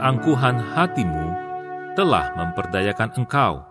[0.00, 1.28] keangkuhan hatimu
[1.92, 3.68] telah memperdayakan engkau.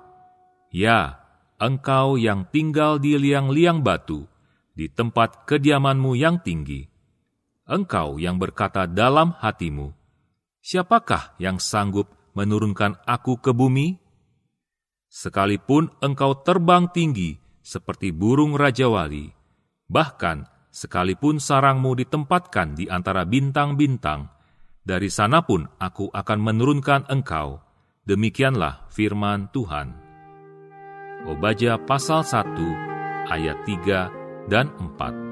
[0.69, 1.17] Ya,
[1.57, 4.29] engkau yang tinggal di liang-liang batu,
[4.77, 6.85] di tempat kediamanmu yang tinggi.
[7.65, 9.89] Engkau yang berkata dalam hatimu,
[10.61, 13.97] Siapakah yang sanggup menurunkan aku ke bumi?
[15.09, 19.33] Sekalipun engkau terbang tinggi seperti burung Raja Wali,
[19.89, 24.29] bahkan sekalipun sarangmu ditempatkan di antara bintang-bintang,
[24.89, 27.61] dari sana pun aku akan menurunkan engkau.
[28.09, 29.93] Demikianlah firman Tuhan.
[31.29, 35.29] Obaja pasal 1 ayat 3 dan 4.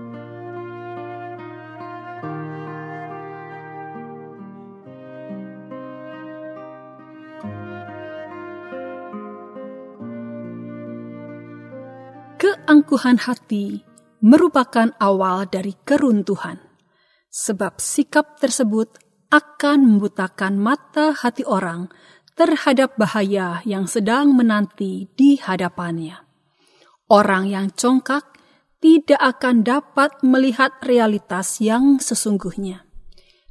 [12.38, 13.82] Keangkuhan hati
[14.22, 16.62] merupakan awal dari keruntuhan,
[17.34, 21.92] sebab sikap tersebut akan membutakan mata hati orang
[22.38, 26.22] terhadap bahaya yang sedang menanti di hadapannya.
[27.10, 28.24] Orang yang congkak
[28.78, 32.86] tidak akan dapat melihat realitas yang sesungguhnya,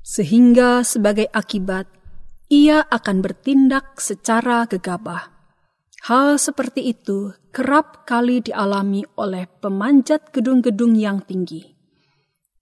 [0.07, 1.91] sehingga sebagai akibat
[2.47, 5.35] ia akan bertindak secara gegabah.
[6.07, 11.75] Hal seperti itu kerap kali dialami oleh pemanjat gedung-gedung yang tinggi.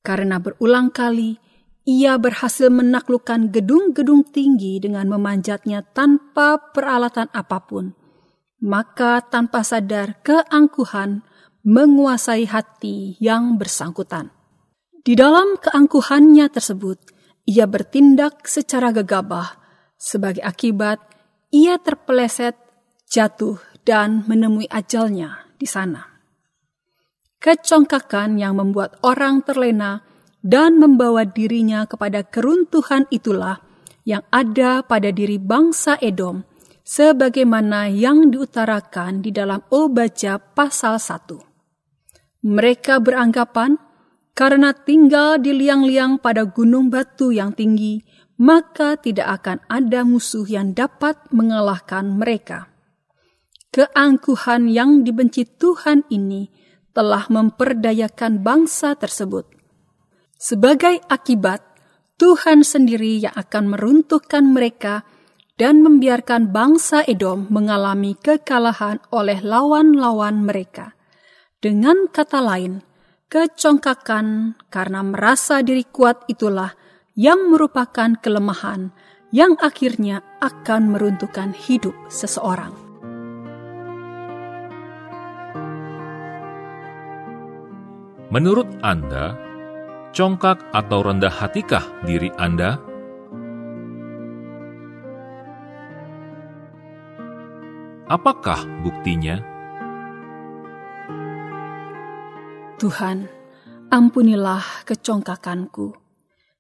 [0.01, 1.37] Karena berulang kali
[1.85, 7.93] ia berhasil menaklukkan gedung-gedung tinggi dengan memanjatnya tanpa peralatan apa pun.
[8.65, 11.21] Maka tanpa sadar keangkuhan
[11.65, 14.33] menguasai hati yang bersangkutan.
[15.05, 16.97] Di dalam keangkuhannya tersebut,
[17.45, 19.61] ia bertindak secara gegabah.
[20.01, 21.01] Sebagai akibat,
[21.53, 22.57] ia terpeleset,
[23.05, 26.09] jatuh, dan menemui ajalnya di sana.
[27.37, 30.01] Kecongkakan yang membuat orang terlena
[30.45, 33.65] dan membawa dirinya kepada keruntuhan itulah
[34.05, 36.45] yang ada pada diri bangsa Edom,
[36.85, 42.45] sebagaimana yang diutarakan di dalam Obaja pasal 1.
[42.45, 43.81] Mereka beranggapan
[44.37, 48.05] karena tinggal di liang-liang pada gunung batu yang tinggi,
[48.37, 52.69] maka tidak akan ada musuh yang dapat mengalahkan mereka.
[53.73, 56.53] Keangkuhan yang dibenci Tuhan ini
[56.93, 59.54] telah memperdayakan bangsa tersebut
[60.45, 61.65] sebagai akibat,
[62.21, 65.09] Tuhan sendiri yang akan meruntuhkan mereka
[65.57, 70.93] dan membiarkan bangsa Edom mengalami kekalahan oleh lawan-lawan mereka.
[71.65, 72.85] Dengan kata lain,
[73.33, 76.77] kecongkakan karena merasa diri kuat itulah
[77.17, 78.93] yang merupakan kelemahan
[79.33, 82.77] yang akhirnya akan meruntuhkan hidup seseorang.
[88.31, 89.54] Menurut Anda,
[90.15, 92.79] congkak atau rendah hatikah diri Anda?
[98.07, 99.43] Apakah buktinya?
[102.79, 103.27] Tuhan,
[103.91, 105.99] ampunilah kecongkakanku.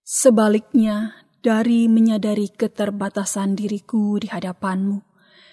[0.03, 4.99] Sebaliknya, dari menyadari keterbatasan diriku di hadapanmu,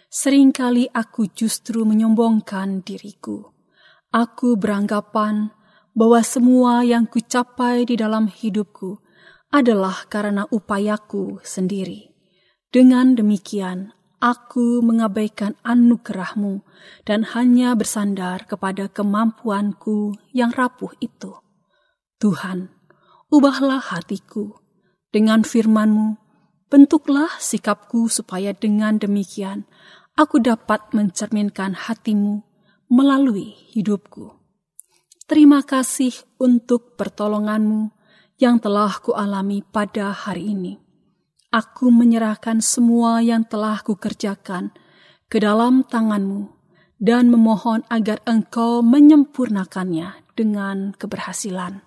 [0.09, 3.51] sering kali aku justru menyombongkan diriku.
[4.09, 5.51] Aku beranggapan
[5.91, 8.99] bahwa semua yang kucapai di dalam hidupku
[9.51, 12.15] adalah karena upayaku sendiri.
[12.71, 13.91] Dengan demikian,
[14.23, 16.63] aku mengabaikan anugerahmu
[17.03, 21.35] dan hanya bersandar kepada kemampuanku yang rapuh itu.
[22.21, 22.71] Tuhan,
[23.27, 24.61] ubahlah hatiku
[25.11, 26.15] dengan firmanmu,
[26.71, 29.67] bentuklah sikapku supaya dengan demikian
[30.15, 32.47] aku dapat mencerminkan hatimu
[32.87, 34.40] melalui hidupku.
[35.31, 36.11] Terima kasih
[36.43, 37.87] untuk pertolonganmu
[38.35, 40.75] yang telah kualami pada hari ini.
[41.55, 44.75] Aku menyerahkan semua yang telah kukerjakan
[45.31, 46.51] ke dalam tanganmu
[46.99, 51.79] dan memohon agar engkau menyempurnakannya dengan keberhasilan.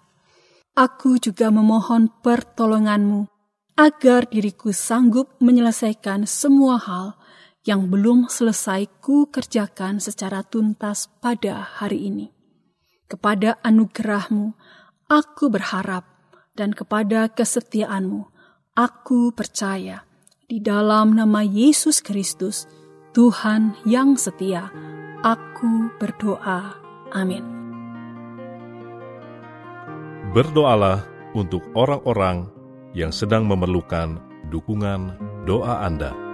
[0.72, 3.28] Aku juga memohon pertolonganmu
[3.76, 7.20] agar diriku sanggup menyelesaikan semua hal
[7.68, 12.33] yang belum selesai ku kerjakan secara tuntas pada hari ini.
[13.14, 14.58] Kepada anugerahmu,
[15.06, 16.02] aku berharap
[16.58, 18.26] dan kepada kesetiaanmu,
[18.74, 20.02] aku percaya.
[20.50, 22.66] Di dalam nama Yesus Kristus,
[23.14, 24.66] Tuhan yang setia,
[25.22, 26.74] aku berdoa.
[27.14, 27.46] Amin.
[30.34, 31.06] Berdoalah
[31.38, 32.50] untuk orang-orang
[32.98, 34.18] yang sedang memerlukan
[34.50, 35.14] dukungan
[35.46, 36.33] doa Anda.